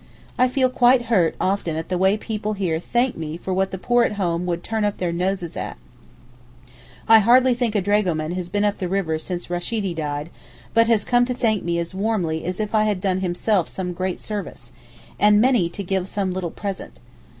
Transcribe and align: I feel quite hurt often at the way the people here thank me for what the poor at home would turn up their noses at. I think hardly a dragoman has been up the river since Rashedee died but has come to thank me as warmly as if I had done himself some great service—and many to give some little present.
I 0.35 0.47
feel 0.47 0.71
quite 0.71 1.03
hurt 1.13 1.35
often 1.39 1.75
at 1.75 1.89
the 1.89 1.97
way 1.99 2.13
the 2.13 2.17
people 2.25 2.53
here 2.53 2.79
thank 2.79 3.15
me 3.15 3.37
for 3.37 3.53
what 3.53 3.69
the 3.69 3.77
poor 3.77 4.03
at 4.03 4.13
home 4.13 4.47
would 4.47 4.63
turn 4.63 4.83
up 4.83 4.97
their 4.97 5.11
noses 5.11 5.55
at. 5.55 5.77
I 7.07 7.17
think 7.19 7.25
hardly 7.25 7.51
a 7.51 7.81
dragoman 7.83 8.31
has 8.31 8.49
been 8.49 8.65
up 8.65 8.79
the 8.79 8.89
river 8.89 9.19
since 9.19 9.51
Rashedee 9.51 9.93
died 9.93 10.31
but 10.73 10.87
has 10.87 11.05
come 11.05 11.25
to 11.25 11.35
thank 11.35 11.61
me 11.61 11.77
as 11.77 11.93
warmly 11.93 12.43
as 12.45 12.59
if 12.59 12.73
I 12.73 12.85
had 12.85 12.99
done 12.99 13.19
himself 13.19 13.69
some 13.69 13.93
great 13.93 14.19
service—and 14.19 15.39
many 15.39 15.69
to 15.69 15.83
give 15.83 16.07
some 16.07 16.33
little 16.33 16.49
present. 16.49 16.99